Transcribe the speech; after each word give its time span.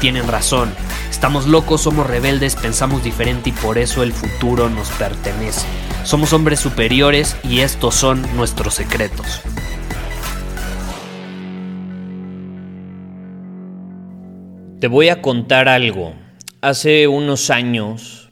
tienen 0.00 0.26
razón. 0.26 0.72
Estamos 1.10 1.46
locos, 1.46 1.82
somos 1.82 2.06
rebeldes, 2.06 2.56
pensamos 2.56 3.04
diferente 3.04 3.50
y 3.50 3.52
por 3.52 3.78
eso 3.78 4.02
el 4.02 4.12
futuro 4.12 4.70
nos 4.70 4.88
pertenece. 4.92 5.66
Somos 6.04 6.32
hombres 6.32 6.58
superiores 6.58 7.36
y 7.44 7.60
estos 7.60 7.94
son 7.94 8.26
nuestros 8.34 8.74
secretos. 8.74 9.42
Te 14.80 14.88
voy 14.88 15.10
a 15.10 15.20
contar 15.20 15.68
algo. 15.68 16.14
Hace 16.62 17.06
unos 17.06 17.50
años 17.50 18.30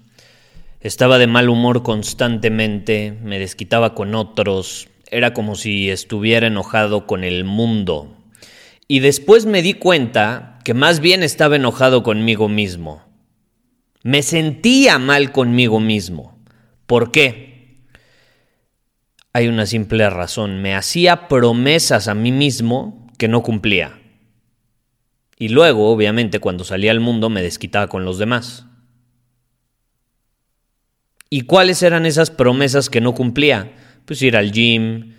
estaba 0.81 1.19
de 1.19 1.27
mal 1.27 1.51
humor 1.51 1.83
constantemente, 1.83 3.19
me 3.23 3.39
desquitaba 3.39 3.95
con 3.95 4.15
otros, 4.15 4.89
era 5.11 5.35
como 5.35 5.57
si 5.57 5.91
estuviera 5.91 6.47
enojado 6.47 7.07
con 7.07 7.23
el 7.23 7.45
mundo. 7.45 8.15
Y 8.87 9.01
después 9.01 9.45
me 9.45 9.61
di 9.61 9.75
cuenta 9.75 10.58
que 10.69 10.75
más 10.75 11.01
bien 11.01 11.23
estaba 11.23 11.57
enojado 11.57 12.03
conmigo 12.03 12.47
mismo. 12.47 13.03
Me 14.03 14.21
sentía 14.21 14.99
mal 14.99 15.33
conmigo 15.33 15.81
mismo. 15.81 16.45
¿Por 16.85 17.11
qué? 17.11 17.87
Hay 19.33 19.49
una 19.49 19.65
simple 19.65 20.11
razón. 20.11 20.61
Me 20.61 20.75
hacía 20.75 21.27
promesas 21.27 22.07
a 22.07 22.13
mí 22.13 22.33
mismo 22.33 23.11
que 23.17 23.29
no 23.29 23.43
cumplía. 23.43 23.99
Y 25.39 25.49
luego, 25.49 25.91
obviamente, 25.91 26.39
cuando 26.39 26.65
salía 26.65 26.91
al 26.91 27.01
mundo 27.01 27.31
me 27.31 27.41
desquitaba 27.41 27.87
con 27.87 28.05
los 28.05 28.19
demás. 28.19 28.67
¿Y 31.31 31.45
cuáles 31.47 31.83
eran 31.83 32.05
esas 32.05 32.31
promesas 32.31 32.91
que 32.91 33.01
no 33.01 33.15
cumplía? 33.15 33.73
Pues 34.05 34.21
ir 34.21 34.37
al 34.37 34.53
gym, 34.53 35.15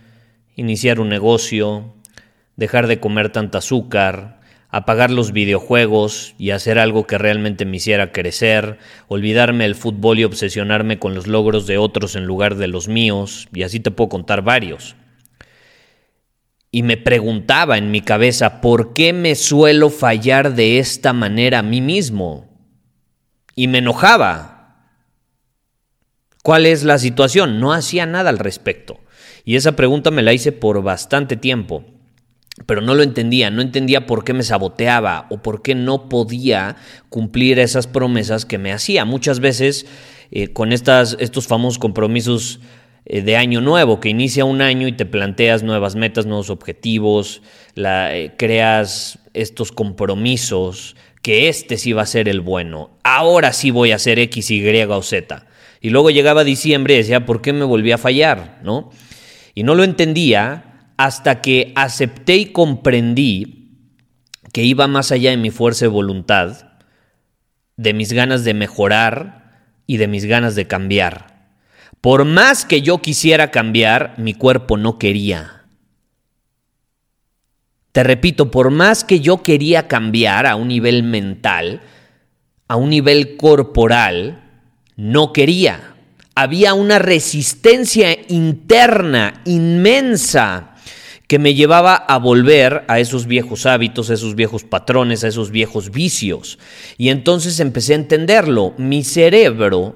iniciar 0.56 1.00
un 1.00 1.10
negocio, 1.10 1.96
dejar 2.56 2.86
de 2.86 3.00
comer 3.00 3.32
tanta 3.32 3.58
azúcar, 3.58 4.39
apagar 4.70 5.10
los 5.10 5.32
videojuegos 5.32 6.36
y 6.38 6.52
hacer 6.52 6.78
algo 6.78 7.08
que 7.08 7.18
realmente 7.18 7.66
me 7.66 7.78
hiciera 7.78 8.12
crecer, 8.12 8.78
olvidarme 9.08 9.64
del 9.64 9.76
fútbol 9.76 10.20
y 10.20 10.24
obsesionarme 10.24 11.00
con 11.00 11.16
los 11.16 11.26
logros 11.26 11.66
de 11.66 11.78
otros 11.78 12.16
en 12.16 12.26
lugar 12.26 12.56
de 12.56 12.68
los 12.68 12.88
míos, 12.88 13.48
y 13.54 13.64
así 13.64 13.80
te 13.80 13.92
puedo 13.92 14.10
contar 14.10 14.44
varios. 14.44 14.96
Y 16.72 16.84
me 16.84 16.98
preguntaba 16.98 17.80
en 17.80 17.90
mi 17.90 18.02
cabeza, 18.02 18.62
¿por 18.62 18.94
qué 18.94 19.12
me 19.12 19.34
suelo 19.34 19.90
fallar 19.90 20.54
de 20.54 20.78
esta 20.78 21.14
manera 21.14 21.60
a 21.60 21.64
mí 21.64 21.82
mismo? 21.82 22.48
Y 23.56 23.68
me 23.68 23.80
enojaba. 23.80 24.86
¿Cuál 26.44 26.68
es 26.68 26.84
la 26.84 27.00
situación? 27.00 27.60
No 27.60 27.74
hacía 27.74 28.06
nada 28.06 28.30
al 28.30 28.38
respecto. 28.38 29.00
Y 29.44 29.56
esa 29.56 29.72
pregunta 29.72 30.12
me 30.12 30.22
la 30.22 30.32
hice 30.32 30.52
por 30.52 30.84
bastante 30.84 31.36
tiempo 31.36 31.99
pero 32.66 32.82
no 32.82 32.96
lo 32.96 33.04
entendía, 33.04 33.50
no 33.50 33.62
entendía 33.62 34.06
por 34.06 34.24
qué 34.24 34.34
me 34.34 34.44
saboteaba 34.44 35.28
o 35.30 35.42
por 35.42 35.62
qué 35.62 35.76
no 35.76 36.10
podía 36.10 36.76
cumplir 37.10 37.60
esas 37.60 37.88
promesas 37.88 38.46
que 38.46 38.58
me 38.58 38.72
hacía. 38.72 39.06
Muchas 39.06 39.40
veces 39.40 39.86
eh, 40.32 40.50
con 40.50 40.72
estas, 40.72 41.18
estos 41.20 41.48
famosos 41.48 41.80
compromisos 41.80 42.60
eh, 43.06 43.22
de 43.22 43.38
año 43.38 43.62
nuevo, 43.62 44.00
que 44.00 44.10
inicia 44.10 44.46
un 44.46 44.62
año 44.62 44.88
y 44.88 44.92
te 44.92 45.06
planteas 45.06 45.64
nuevas 45.64 45.96
metas, 45.96 46.26
nuevos 46.26 46.50
objetivos, 46.50 47.42
la, 47.76 48.16
eh, 48.16 48.34
creas 48.38 49.20
estos 49.34 49.72
compromisos, 49.72 50.96
que 51.22 51.50
este 51.50 51.78
sí 51.78 51.94
va 51.94 52.04
a 52.04 52.08
ser 52.08 52.30
el 52.30 52.42
bueno, 52.42 52.92
ahora 53.04 53.54
sí 53.54 53.72
voy 53.72 53.92
a 53.92 53.96
hacer 53.96 54.20
X, 54.20 54.52
Y 54.52 54.84
o 54.84 55.02
Z. 55.02 55.46
Y 55.82 55.90
luego 55.90 56.12
llegaba 56.12 56.44
diciembre 56.44 56.94
y 56.94 56.98
decía, 56.98 57.26
¿por 57.26 57.42
qué 57.42 57.54
me 57.54 57.66
volví 57.66 57.92
a 57.92 57.98
fallar? 57.98 58.60
¿No? 58.64 58.92
Y 59.56 59.64
no 59.64 59.76
lo 59.76 59.84
entendía 59.84 60.69
hasta 61.00 61.40
que 61.40 61.72
acepté 61.78 62.36
y 62.36 62.46
comprendí 62.48 63.70
que 64.52 64.64
iba 64.64 64.86
más 64.88 65.14
allá 65.14 65.30
de 65.30 65.38
mi 65.38 65.50
fuerza 65.50 65.86
de 65.86 65.90
voluntad, 65.90 66.72
de 67.78 67.94
mis 67.94 68.12
ganas 68.12 68.44
de 68.44 68.54
mejorar 68.54 69.62
y 69.88 69.96
de 69.96 70.10
mis 70.10 70.26
ganas 70.26 70.56
de 70.56 70.68
cambiar. 70.68 71.54
Por 72.02 72.26
más 72.26 72.66
que 72.66 72.82
yo 72.82 72.98
quisiera 72.98 73.50
cambiar, 73.50 74.16
mi 74.18 74.34
cuerpo 74.34 74.76
no 74.76 75.00
quería. 75.00 75.64
Te 77.94 78.04
repito, 78.04 78.52
por 78.52 78.70
más 78.70 79.06
que 79.06 79.22
yo 79.22 79.42
quería 79.42 79.88
cambiar 79.88 80.46
a 80.46 80.58
un 80.58 80.68
nivel 80.68 81.04
mental, 81.04 81.80
a 82.68 82.76
un 82.76 82.90
nivel 82.90 83.38
corporal, 83.38 84.44
no 84.98 85.32
quería. 85.32 85.96
Había 86.36 86.74
una 86.74 87.00
resistencia 87.00 88.18
interna 88.28 89.42
inmensa 89.46 90.76
que 91.30 91.38
me 91.38 91.54
llevaba 91.54 91.94
a 91.94 92.18
volver 92.18 92.86
a 92.88 93.00
esos 93.00 93.28
viejos 93.28 93.68
hábitos, 93.68 94.10
a 94.10 94.16
esos 94.16 94.34
viejos 94.34 94.64
patrones, 94.64 95.24
a 95.24 95.28
esos 95.28 95.52
viejos 95.52 95.92
vicios. 95.92 96.58
Y 96.98 97.10
entonces 97.10 97.60
empecé 97.60 97.94
a 97.94 97.98
entenderlo. 97.98 98.74
Mi 98.80 99.04
cerebro 99.04 99.96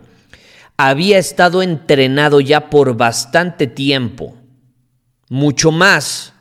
había 0.77 1.17
estado 1.17 1.63
entrenado 1.63 2.39
ya 2.39 2.69
por 2.69 2.95
bastante 2.97 3.65
tiempo, 3.65 4.37
mucho 5.27 5.71
más 5.71 6.35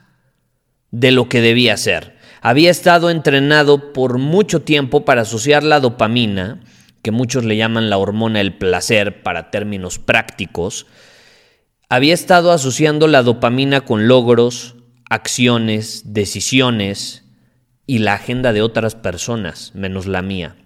de 0.91 1.11
lo 1.11 1.27
que 1.27 1.41
debía 1.41 1.79
ser. 1.79 2.19
Había 2.43 2.71
estado 2.71 3.09
entrenado 3.09 3.95
por 3.95 4.19
mucho 4.19 4.61
tiempo 4.61 5.07
para 5.07 5.23
asociar 5.23 5.63
la 5.63 5.81
dopamina, 5.81 6.61
que 7.01 7.13
muchos 7.13 7.47
le 7.47 7.57
llaman 7.57 7.89
la 7.89 7.97
hormona 7.97 8.41
del 8.41 8.59
placer 8.59 9.23
para 9.23 9.51
términos 9.51 9.99
prácticos, 9.99 10.85
había 11.89 12.15
estado 12.15 12.53
asociando 12.53 13.07
la 13.07 13.23
dopamina 13.23 13.83
con 13.83 14.09
logros, 14.09 14.77
acciones, 15.13 16.15
decisiones 16.15 17.25
y 17.87 17.99
la 17.99 18.15
agenda 18.15 18.55
de 18.55 18.63
otras 18.63 18.95
personas, 18.95 19.73
menos 19.75 20.07
la 20.07 20.23
mía. 20.23 20.57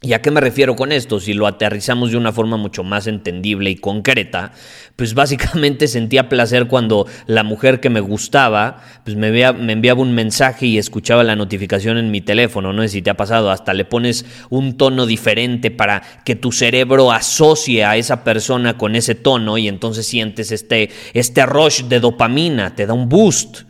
¿Y 0.00 0.14
a 0.14 0.22
qué 0.22 0.32
me 0.32 0.40
refiero 0.40 0.74
con 0.74 0.90
esto? 0.90 1.18
Si 1.18 1.32
lo 1.32 1.48
aterrizamos 1.48 2.12
de 2.12 2.16
una 2.16 2.32
forma 2.32 2.56
mucho 2.56 2.82
más 2.84 3.08
entendible 3.08 3.70
y 3.70 3.76
concreta, 3.76 4.52
pues 4.96 5.14
básicamente 5.14 5.86
sentía 5.88 6.28
placer 6.28 6.66
cuando 6.66 7.06
la 7.26 7.44
mujer 7.44 7.78
que 7.78 7.88
me 7.88 8.00
gustaba, 8.00 8.82
pues 9.04 9.16
me, 9.16 9.30
me, 9.30 9.72
enviaba 9.72 10.00
un 10.00 10.12
mensaje 10.12 10.66
y 10.66 10.78
escuchaba 10.78 11.22
la 11.22 11.36
notificación 11.36 11.98
en 11.98 12.10
mi 12.10 12.20
teléfono, 12.20 12.72
no 12.72 12.82
sé 12.82 12.88
si 12.88 13.02
te 13.02 13.10
ha 13.10 13.16
pasado, 13.16 13.52
hasta 13.52 13.74
le 13.74 13.84
pones 13.84 14.24
un 14.50 14.76
tono 14.76 15.06
diferente 15.06 15.70
para 15.70 16.02
que 16.24 16.34
tu 16.34 16.50
cerebro 16.50 17.12
asocie 17.12 17.84
a 17.84 17.96
esa 17.96 18.24
persona 18.24 18.76
con 18.76 18.96
ese 18.96 19.14
tono 19.14 19.56
y 19.56 19.68
entonces 19.68 20.04
sientes 20.04 20.50
este, 20.50 20.90
este 21.12 21.46
rush 21.46 21.84
de 21.84 22.00
dopamina, 22.00 22.74
te 22.74 22.86
da 22.86 22.92
un 22.92 23.08
boost. 23.08 23.67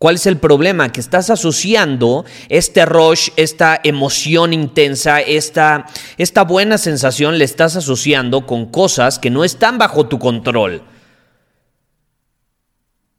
¿Cuál 0.00 0.14
es 0.14 0.24
el 0.24 0.38
problema? 0.38 0.92
Que 0.92 1.00
estás 1.00 1.28
asociando 1.28 2.24
este 2.48 2.86
rush, 2.86 3.28
esta 3.36 3.78
emoción 3.84 4.54
intensa, 4.54 5.20
esta, 5.20 5.84
esta 6.16 6.44
buena 6.44 6.78
sensación, 6.78 7.36
le 7.36 7.44
estás 7.44 7.76
asociando 7.76 8.46
con 8.46 8.64
cosas 8.64 9.18
que 9.18 9.28
no 9.28 9.44
están 9.44 9.76
bajo 9.76 10.06
tu 10.06 10.18
control. 10.18 10.82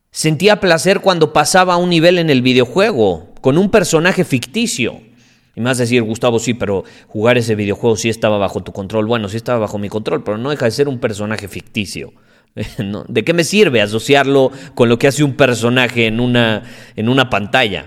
Sentía 0.09 0.59
placer 0.59 1.01
cuando 1.01 1.33
pasaba 1.33 1.75
a 1.75 1.77
un 1.77 1.91
nivel 1.91 2.17
en 2.17 2.31
el 2.31 2.41
videojuego, 2.41 3.29
con 3.41 3.59
un 3.59 3.69
personaje 3.69 4.23
ficticio. 4.23 5.01
Y 5.55 5.63
a 5.63 5.75
decir, 5.75 6.01
Gustavo, 6.01 6.39
sí, 6.39 6.55
pero 6.55 6.83
jugar 7.07 7.37
ese 7.37 7.53
videojuego 7.53 7.95
sí 7.95 8.09
estaba 8.09 8.39
bajo 8.39 8.63
tu 8.63 8.71
control. 8.71 9.05
Bueno, 9.05 9.29
sí 9.29 9.37
estaba 9.37 9.59
bajo 9.59 9.77
mi 9.77 9.89
control, 9.89 10.23
pero 10.23 10.39
no 10.39 10.49
deja 10.49 10.65
de 10.65 10.71
ser 10.71 10.87
un 10.87 10.97
personaje 10.97 11.47
ficticio. 11.47 12.11
¿De 13.07 13.23
qué 13.23 13.33
me 13.33 13.43
sirve 13.43 13.81
asociarlo 13.81 14.51
con 14.75 14.89
lo 14.89 14.99
que 14.99 15.07
hace 15.07 15.23
un 15.23 15.33
personaje 15.33 16.07
en 16.07 16.19
una, 16.19 16.63
en 16.95 17.09
una 17.09 17.29
pantalla? 17.29 17.85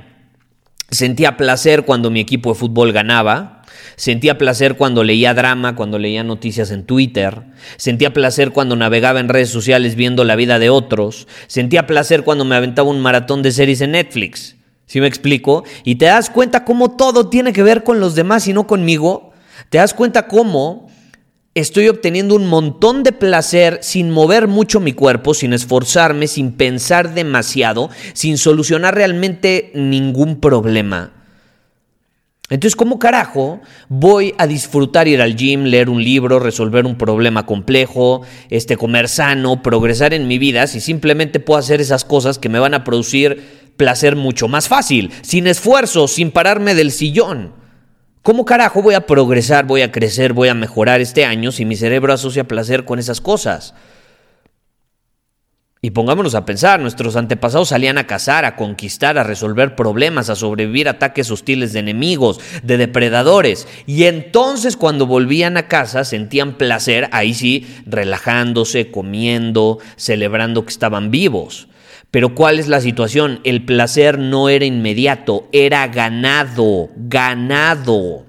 Sentía 0.91 1.37
placer 1.37 1.85
cuando 1.85 2.11
mi 2.11 2.21
equipo 2.21 2.51
de 2.53 2.59
fútbol 2.59 2.93
ganaba. 2.93 3.63
Sentía 3.97 4.39
placer 4.39 4.77
cuando 4.77 5.05
leía 5.05 5.35
drama, 5.35 5.75
cuando 5.77 5.99
leía 5.99 6.25
noticias 6.25 6.71
en 6.71 6.85
Twitter. 6.85 7.43
Sentía 7.77 8.13
placer 8.13 8.53
cuando 8.53 8.77
navegaba 8.77 9.21
en 9.21 9.29
redes 9.29 9.51
sociales 9.51 9.97
viendo 9.97 10.25
la 10.25 10.37
vida 10.37 10.59
de 10.59 10.71
otros. 10.71 11.27
Sentía 11.47 11.87
placer 11.87 12.23
cuando 12.23 12.45
me 12.45 12.57
aventaba 12.57 12.89
un 12.89 13.01
maratón 13.01 13.43
de 13.43 13.53
series 13.53 13.81
en 13.81 13.93
Netflix. 13.93 14.57
¿Sí 14.87 15.01
me 15.01 15.07
explico? 15.07 15.65
Y 15.85 15.97
te 15.97 16.07
das 16.07 16.31
cuenta 16.31 16.65
cómo 16.65 16.97
todo 16.97 17.29
tiene 17.29 17.53
que 17.53 17.63
ver 17.63 17.85
con 17.85 18.01
los 18.01 18.15
demás 18.15 18.47
y 18.49 18.53
no 18.53 18.67
conmigo. 18.67 19.33
Te 19.71 19.79
das 19.79 19.95
cuenta 19.95 20.29
cómo 20.29 20.89
estoy 21.55 21.89
obteniendo 21.89 22.35
un 22.35 22.47
montón 22.47 23.03
de 23.03 23.13
placer 23.13 23.79
sin 23.83 24.11
mover 24.11 24.49
mucho 24.49 24.81
mi 24.81 24.93
cuerpo, 24.93 25.35
sin 25.35 25.53
esforzarme, 25.53 26.27
sin 26.27 26.53
pensar 26.53 27.15
demasiado, 27.15 27.91
sin 28.13 28.39
solucionar 28.39 28.95
realmente 28.95 29.71
ningún 29.75 30.41
problema. 30.41 31.13
Entonces, 32.51 32.77
¿cómo 32.77 32.99
carajo 32.99 33.61
voy 33.89 34.35
a 34.37 34.47
disfrutar 34.47 35.09
ir 35.09 35.23
al 35.23 35.35
gym, 35.35 35.65
leer 35.65 35.89
un 35.89 36.05
libro, 36.05 36.39
resolver 36.41 36.85
un 36.85 36.99
problema 36.99 37.47
complejo, 37.47 38.21
este, 38.51 38.77
comer 38.77 39.09
sano, 39.09 39.63
progresar 39.63 40.13
en 40.13 40.29
mi 40.29 40.39
vida 40.39 40.67
si 40.67 40.81
simplemente 40.81 41.41
puedo 41.41 41.59
hacer 41.59 41.81
esas 41.81 42.05
cosas 42.05 42.39
que 42.39 42.51
me 42.51 42.59
van 42.59 42.75
a 42.75 42.85
producir 42.85 43.73
placer 43.79 44.15
mucho 44.15 44.47
más 44.47 44.69
fácil, 44.69 45.11
sin 45.23 45.47
esfuerzo, 45.47 46.07
sin 46.07 46.33
pararme 46.33 46.75
del 46.75 46.93
sillón? 46.93 47.64
¿Cómo 48.25 48.47
carajo 48.47 48.81
voy 48.81 48.95
a 48.95 49.05
progresar, 49.05 49.67
voy 49.67 49.83
a 49.83 49.93
crecer, 49.93 50.33
voy 50.33 50.49
a 50.49 50.55
mejorar 50.55 51.03
este 51.03 51.27
año 51.27 51.53
si 51.53 51.67
mi 51.67 51.77
cerebro 51.77 52.11
asocia 52.11 52.49
placer 52.49 52.87
con 52.87 52.99
esas 52.99 53.21
cosas? 53.21 53.75
Y 55.83 55.91
pongámonos 55.91 56.35
a 56.35 56.47
pensar, 56.47 56.81
nuestros 56.81 57.17
antepasados 57.17 57.69
salían 57.69 57.99
a 57.99 58.07
cazar, 58.07 58.47
a 58.47 58.57
conquistar, 58.57 59.19
a 59.19 59.25
resolver 59.25 59.77
problemas, 59.77 60.31
a 60.31 60.37
sobrevivir 60.37 60.89
a 60.89 60.93
ataques 60.93 61.31
hostiles 61.31 61.75
de 61.75 61.81
enemigos, 61.81 62.41
de 62.63 62.79
depredadores. 62.79 63.69
Y 63.87 64.05
entonces 64.05 64.79
cuando 64.79 65.07
volvían 65.07 65.59
a 65.59 65.69
casa 65.69 66.03
sentían 66.05 66.55
placer, 66.55 67.11
ahí 67.13 67.35
sí, 67.35 67.67
relajándose, 67.85 68.91
comiendo, 68.91 69.81
celebrando 69.97 70.65
que 70.65 70.71
estaban 70.71 71.11
vivos. 71.11 71.69
Pero 72.15 72.33
¿cuál 72.33 72.61
es 72.61 72.69
la 72.69 72.81
situación? 72.81 73.41
El 73.43 73.65
placer 73.65 74.21
no 74.21 74.49
era 74.49 74.65
inmediato, 74.65 75.49
era 75.51 75.89
ganado, 75.89 76.91
ganado. 76.95 78.25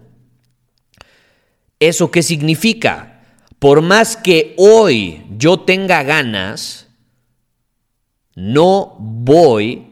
¿Eso 1.80 2.10
qué 2.10 2.24
significa? 2.24 3.22
Por 3.60 3.84
más 3.84 4.18
que 4.18 4.56
hoy 4.58 5.22
yo 5.38 5.60
tenga 5.60 6.02
ganas, 6.02 6.88
no 8.34 8.96
voy 8.98 9.86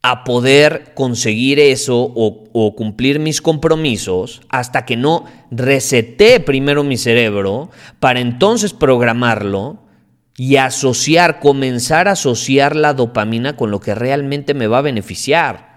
a 0.00 0.24
poder 0.24 0.94
conseguir 0.94 1.60
eso 1.60 2.10
o, 2.14 2.74
cumplir 2.74 3.18
mis 3.18 3.42
compromisos 3.42 4.40
hasta 4.48 4.86
que 4.86 4.96
no 4.96 5.26
resete 5.50 6.40
primero 6.40 6.82
mi 6.82 6.96
cerebro 6.96 7.68
para 8.00 8.20
entonces 8.20 8.72
programarlo 8.72 9.81
y 10.36 10.56
asociar, 10.56 11.40
comenzar 11.40 12.08
a 12.08 12.12
asociar 12.12 12.76
la 12.76 12.94
dopamina 12.94 13.56
con 13.56 13.70
lo 13.70 13.80
que 13.80 13.94
realmente 13.94 14.54
me 14.54 14.66
va 14.66 14.78
a 14.78 14.82
beneficiar. 14.82 15.72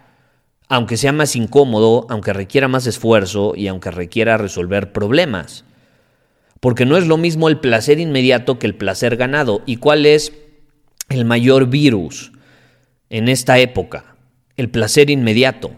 Aunque 0.67 0.97
sea 0.97 1.11
más 1.11 1.35
incómodo, 1.35 2.07
aunque 2.09 2.33
requiera 2.33 2.67
más 2.67 2.87
esfuerzo 2.87 3.53
y 3.55 3.67
aunque 3.67 3.91
requiera 3.91 4.37
resolver 4.37 4.91
problemas. 4.91 5.65
Porque 6.59 6.85
no 6.85 6.97
es 6.97 7.05
lo 7.05 7.17
mismo 7.17 7.49
el 7.49 7.59
placer 7.59 7.99
inmediato 7.99 8.57
que 8.57 8.65
el 8.65 8.75
placer 8.75 9.17
ganado. 9.17 9.61
¿Y 9.65 9.77
cuál 9.77 10.05
es 10.05 10.33
el 11.09 11.25
mayor 11.25 11.67
virus 11.67 12.31
en 13.09 13.27
esta 13.27 13.59
época? 13.59 14.15
El 14.57 14.71
placer 14.71 15.09
inmediato. 15.09 15.71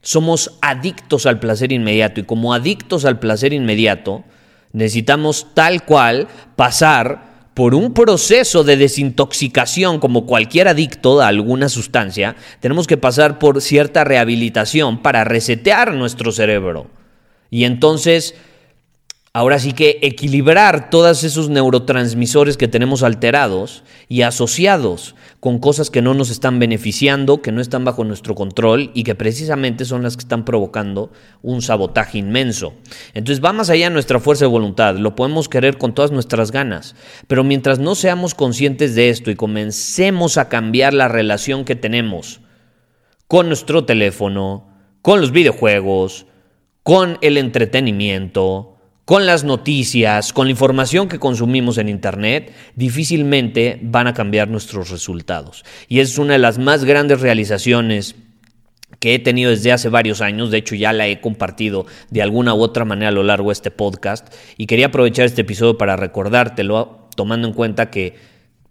Somos 0.00 0.58
adictos 0.62 1.26
al 1.26 1.38
placer 1.38 1.72
inmediato 1.72 2.20
y 2.20 2.24
como 2.24 2.54
adictos 2.54 3.04
al 3.04 3.18
placer 3.18 3.52
inmediato 3.52 4.24
necesitamos 4.72 5.48
tal 5.54 5.84
cual 5.84 6.28
pasar 6.56 7.31
por 7.54 7.74
un 7.74 7.92
proceso 7.92 8.64
de 8.64 8.76
desintoxicación 8.76 9.98
como 9.98 10.26
cualquier 10.26 10.68
adicto 10.68 11.20
a 11.20 11.28
alguna 11.28 11.68
sustancia, 11.68 12.36
tenemos 12.60 12.86
que 12.86 12.96
pasar 12.96 13.38
por 13.38 13.60
cierta 13.60 14.04
rehabilitación 14.04 15.02
para 15.02 15.24
resetear 15.24 15.94
nuestro 15.94 16.32
cerebro. 16.32 16.86
Y 17.50 17.64
entonces 17.64 18.34
Ahora 19.34 19.58
sí 19.58 19.72
que 19.72 19.98
equilibrar 20.02 20.90
todos 20.90 21.24
esos 21.24 21.48
neurotransmisores 21.48 22.58
que 22.58 22.68
tenemos 22.68 23.02
alterados 23.02 23.82
y 24.06 24.20
asociados 24.20 25.14
con 25.40 25.58
cosas 25.58 25.88
que 25.88 26.02
no 26.02 26.12
nos 26.12 26.28
están 26.28 26.58
beneficiando, 26.58 27.40
que 27.40 27.50
no 27.50 27.62
están 27.62 27.82
bajo 27.82 28.04
nuestro 28.04 28.34
control 28.34 28.90
y 28.92 29.04
que 29.04 29.14
precisamente 29.14 29.86
son 29.86 30.02
las 30.02 30.18
que 30.18 30.24
están 30.24 30.44
provocando 30.44 31.12
un 31.40 31.62
sabotaje 31.62 32.18
inmenso. 32.18 32.74
Entonces 33.14 33.42
va 33.42 33.54
más 33.54 33.70
allá 33.70 33.88
nuestra 33.88 34.20
fuerza 34.20 34.44
de 34.44 34.50
voluntad, 34.50 34.96
lo 34.96 35.16
podemos 35.16 35.48
querer 35.48 35.78
con 35.78 35.94
todas 35.94 36.10
nuestras 36.10 36.52
ganas, 36.52 36.94
pero 37.26 37.42
mientras 37.42 37.78
no 37.78 37.94
seamos 37.94 38.34
conscientes 38.34 38.94
de 38.94 39.08
esto 39.08 39.30
y 39.30 39.34
comencemos 39.34 40.36
a 40.36 40.50
cambiar 40.50 40.92
la 40.92 41.08
relación 41.08 41.64
que 41.64 41.74
tenemos 41.74 42.42
con 43.28 43.46
nuestro 43.46 43.86
teléfono, 43.86 44.68
con 45.00 45.22
los 45.22 45.32
videojuegos, 45.32 46.26
con 46.82 47.16
el 47.22 47.38
entretenimiento, 47.38 48.71
con 49.04 49.26
las 49.26 49.44
noticias, 49.44 50.32
con 50.32 50.46
la 50.46 50.52
información 50.52 51.08
que 51.08 51.18
consumimos 51.18 51.78
en 51.78 51.88
Internet, 51.88 52.52
difícilmente 52.76 53.78
van 53.82 54.06
a 54.06 54.14
cambiar 54.14 54.48
nuestros 54.48 54.90
resultados. 54.90 55.64
Y 55.88 56.00
es 56.00 56.18
una 56.18 56.34
de 56.34 56.38
las 56.38 56.58
más 56.58 56.84
grandes 56.84 57.20
realizaciones 57.20 58.14
que 59.00 59.14
he 59.14 59.18
tenido 59.18 59.50
desde 59.50 59.72
hace 59.72 59.88
varios 59.88 60.20
años, 60.20 60.52
de 60.52 60.58
hecho 60.58 60.76
ya 60.76 60.92
la 60.92 61.08
he 61.08 61.20
compartido 61.20 61.86
de 62.10 62.22
alguna 62.22 62.54
u 62.54 62.60
otra 62.60 62.84
manera 62.84 63.08
a 63.08 63.12
lo 63.12 63.24
largo 63.24 63.48
de 63.48 63.54
este 63.54 63.72
podcast, 63.72 64.32
y 64.56 64.66
quería 64.66 64.86
aprovechar 64.86 65.26
este 65.26 65.40
episodio 65.40 65.76
para 65.76 65.96
recordártelo, 65.96 67.08
tomando 67.16 67.48
en 67.48 67.54
cuenta 67.54 67.90
que 67.90 68.14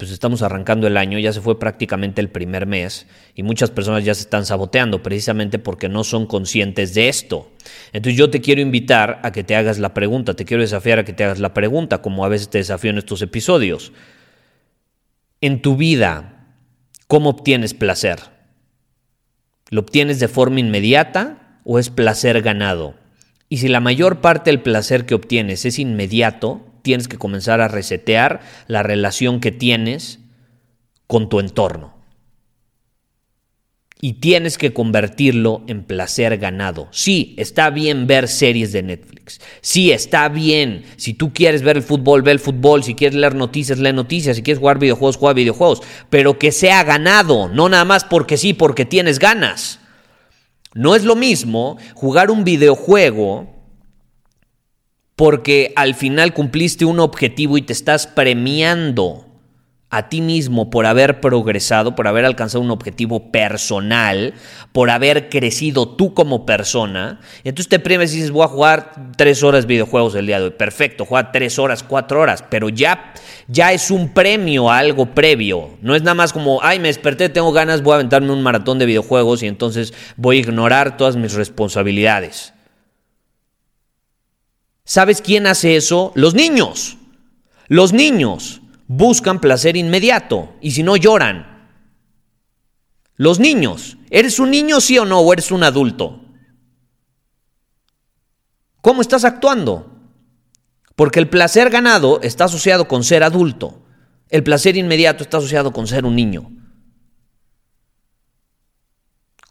pues 0.01 0.09
estamos 0.09 0.41
arrancando 0.41 0.87
el 0.87 0.97
año, 0.97 1.19
ya 1.19 1.31
se 1.31 1.41
fue 1.41 1.59
prácticamente 1.59 2.21
el 2.21 2.29
primer 2.31 2.65
mes 2.65 3.05
y 3.35 3.43
muchas 3.43 3.69
personas 3.69 4.03
ya 4.03 4.15
se 4.15 4.21
están 4.21 4.47
saboteando 4.47 5.03
precisamente 5.03 5.59
porque 5.59 5.89
no 5.89 6.03
son 6.03 6.25
conscientes 6.25 6.95
de 6.95 7.07
esto. 7.07 7.51
Entonces 7.93 8.17
yo 8.17 8.31
te 8.31 8.41
quiero 8.41 8.61
invitar 8.61 9.19
a 9.21 9.31
que 9.31 9.43
te 9.43 9.55
hagas 9.55 9.77
la 9.77 9.93
pregunta, 9.93 10.33
te 10.33 10.43
quiero 10.43 10.63
desafiar 10.63 10.97
a 10.97 11.05
que 11.05 11.13
te 11.13 11.23
hagas 11.23 11.37
la 11.37 11.53
pregunta, 11.53 12.01
como 12.01 12.25
a 12.25 12.29
veces 12.29 12.49
te 12.49 12.57
desafío 12.57 12.89
en 12.89 12.97
estos 12.97 13.21
episodios. 13.21 13.91
En 15.39 15.61
tu 15.61 15.75
vida, 15.77 16.47
¿cómo 17.05 17.29
obtienes 17.29 17.75
placer? 17.75 18.21
¿Lo 19.69 19.81
obtienes 19.81 20.19
de 20.19 20.29
forma 20.29 20.61
inmediata 20.61 21.59
o 21.63 21.77
es 21.77 21.91
placer 21.91 22.41
ganado? 22.41 22.95
Y 23.49 23.57
si 23.57 23.67
la 23.67 23.81
mayor 23.81 24.19
parte 24.19 24.49
del 24.49 24.63
placer 24.63 25.05
que 25.05 25.13
obtienes 25.13 25.63
es 25.63 25.77
inmediato, 25.77 26.70
tienes 26.81 27.07
que 27.07 27.17
comenzar 27.17 27.61
a 27.61 27.67
resetear 27.67 28.41
la 28.67 28.83
relación 28.83 29.39
que 29.39 29.51
tienes 29.51 30.19
con 31.07 31.29
tu 31.29 31.39
entorno. 31.39 31.93
Y 34.03 34.13
tienes 34.13 34.57
que 34.57 34.73
convertirlo 34.73 35.61
en 35.67 35.83
placer 35.83 36.39
ganado. 36.39 36.87
Sí, 36.89 37.35
está 37.37 37.69
bien 37.69 38.07
ver 38.07 38.27
series 38.27 38.71
de 38.71 38.81
Netflix. 38.81 39.39
Sí, 39.61 39.91
está 39.91 40.27
bien. 40.27 40.85
Si 40.95 41.13
tú 41.13 41.31
quieres 41.33 41.61
ver 41.61 41.77
el 41.77 41.83
fútbol, 41.83 42.23
ve 42.23 42.31
el 42.31 42.39
fútbol. 42.39 42.83
Si 42.83 42.95
quieres 42.95 43.15
leer 43.15 43.35
noticias, 43.35 43.77
lee 43.77 43.93
noticias. 43.93 44.37
Si 44.37 44.41
quieres 44.41 44.57
jugar 44.59 44.79
videojuegos, 44.79 45.17
juega 45.17 45.33
videojuegos. 45.33 45.83
Pero 46.09 46.39
que 46.39 46.51
sea 46.51 46.83
ganado, 46.83 47.47
no 47.49 47.69
nada 47.69 47.85
más 47.85 48.03
porque 48.03 48.37
sí, 48.37 48.53
porque 48.53 48.85
tienes 48.85 49.19
ganas. 49.19 49.79
No 50.73 50.95
es 50.95 51.03
lo 51.03 51.15
mismo 51.15 51.77
jugar 51.93 52.31
un 52.31 52.43
videojuego 52.43 53.60
porque 55.21 55.71
al 55.75 55.93
final 55.93 56.33
cumpliste 56.33 56.83
un 56.83 56.99
objetivo 56.99 57.55
y 57.55 57.61
te 57.61 57.73
estás 57.73 58.07
premiando 58.07 59.27
a 59.91 60.09
ti 60.09 60.19
mismo 60.19 60.71
por 60.71 60.87
haber 60.87 61.21
progresado, 61.21 61.93
por 61.93 62.07
haber 62.07 62.25
alcanzado 62.25 62.63
un 62.63 62.71
objetivo 62.71 63.31
personal, 63.31 64.33
por 64.71 64.89
haber 64.89 65.29
crecido 65.29 65.89
tú 65.89 66.15
como 66.15 66.43
persona. 66.47 67.19
entonces 67.43 67.69
te 67.69 67.77
premias 67.77 68.13
y 68.13 68.15
dices, 68.15 68.31
voy 68.31 68.45
a 68.45 68.47
jugar 68.47 69.11
tres 69.15 69.43
horas 69.43 69.67
videojuegos 69.67 70.15
el 70.15 70.25
día 70.25 70.39
de 70.39 70.45
hoy. 70.45 70.53
Perfecto, 70.57 71.05
juega 71.05 71.31
tres 71.31 71.59
horas, 71.59 71.83
cuatro 71.83 72.19
horas, 72.19 72.43
pero 72.49 72.69
ya, 72.69 73.13
ya 73.47 73.73
es 73.73 73.91
un 73.91 74.15
premio 74.15 74.71
a 74.71 74.79
algo 74.79 75.13
previo. 75.13 75.77
No 75.83 75.93
es 75.93 76.01
nada 76.01 76.15
más 76.15 76.33
como, 76.33 76.63
ay, 76.63 76.79
me 76.79 76.87
desperté, 76.87 77.29
tengo 77.29 77.51
ganas, 77.51 77.83
voy 77.83 77.91
a 77.91 77.95
aventarme 77.97 78.33
un 78.33 78.41
maratón 78.41 78.79
de 78.79 78.87
videojuegos 78.87 79.43
y 79.43 79.45
entonces 79.45 79.93
voy 80.17 80.37
a 80.37 80.39
ignorar 80.39 80.97
todas 80.97 81.15
mis 81.15 81.33
responsabilidades. 81.33 82.55
¿Sabes 84.91 85.21
quién 85.21 85.47
hace 85.47 85.77
eso? 85.77 86.11
Los 86.15 86.33
niños. 86.33 86.97
Los 87.69 87.93
niños 87.93 88.61
buscan 88.87 89.39
placer 89.39 89.77
inmediato 89.77 90.53
y 90.59 90.71
si 90.71 90.83
no 90.83 90.97
lloran. 90.97 91.79
Los 93.15 93.39
niños. 93.39 93.97
¿Eres 94.09 94.37
un 94.37 94.51
niño 94.51 94.81
sí 94.81 94.97
o 94.97 95.05
no 95.05 95.21
o 95.21 95.31
eres 95.31 95.49
un 95.49 95.63
adulto? 95.63 96.19
¿Cómo 98.81 99.01
estás 99.01 99.23
actuando? 99.23 99.97
Porque 100.97 101.21
el 101.21 101.29
placer 101.29 101.69
ganado 101.69 102.19
está 102.21 102.43
asociado 102.43 102.89
con 102.89 103.05
ser 103.05 103.23
adulto. 103.23 103.85
El 104.27 104.43
placer 104.43 104.75
inmediato 104.75 105.23
está 105.23 105.37
asociado 105.37 105.71
con 105.71 105.87
ser 105.87 106.03
un 106.03 106.17
niño. 106.17 106.51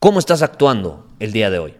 ¿Cómo 0.01 0.19
estás 0.19 0.43
actuando 0.43 1.09
el 1.19 1.33
día 1.33 1.49
de 1.49 1.59
hoy? 1.61 1.80